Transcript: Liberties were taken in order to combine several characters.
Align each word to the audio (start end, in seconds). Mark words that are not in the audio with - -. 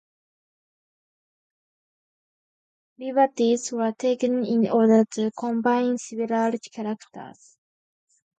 Liberties 2.97 3.71
were 3.71 3.91
taken 3.91 4.43
in 4.43 4.67
order 4.67 5.05
to 5.11 5.29
combine 5.37 5.99
several 5.99 6.57
characters. 6.71 7.57